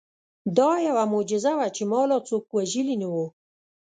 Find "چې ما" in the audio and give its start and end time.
1.75-2.01